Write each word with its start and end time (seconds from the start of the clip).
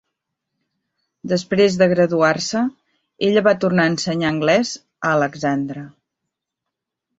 Després 1.33 1.77
de 1.81 1.87
graduar-se, 1.91 2.63
ella 3.29 3.45
va 3.49 3.55
tornar 3.67 3.87
a 3.89 3.93
ensenyar 3.93 4.33
anglès 4.33 4.75
a 5.11 5.15
Alexandra. 5.21 5.87